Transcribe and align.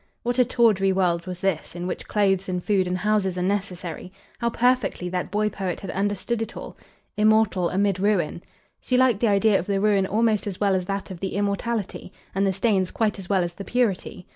'"What 0.23 0.39
a 0.39 0.45
tawdry 0.45 0.91
world 0.91 1.27
was 1.27 1.41
this, 1.41 1.75
in 1.75 1.85
which 1.85 2.07
clothes 2.07 2.49
and 2.49 2.63
food 2.63 2.87
and 2.87 2.97
houses 2.97 3.37
are 3.37 3.43
necessary! 3.43 4.11
How 4.39 4.49
perfectly 4.49 5.09
that 5.09 5.29
boy 5.29 5.47
poet 5.49 5.81
had 5.81 5.91
understood 5.91 6.41
it 6.41 6.57
all! 6.57 6.75
"'Immortal 7.17 7.69
amid 7.69 7.99
ruin!'" 7.99 8.41
She 8.79 8.97
liked 8.97 9.19
the 9.19 9.27
idea 9.27 9.59
of 9.59 9.67
the 9.67 9.79
ruin 9.79 10.07
almost 10.07 10.47
as 10.47 10.59
well 10.59 10.73
as 10.73 10.85
that 10.85 11.11
of 11.11 11.19
the 11.19 11.35
immortality, 11.35 12.11
and 12.33 12.47
the 12.47 12.51
stains 12.53 12.89
quite 12.89 13.19
as 13.19 13.29
well 13.29 13.43
as 13.43 13.53
the 13.53 13.63
purity. 13.63 14.25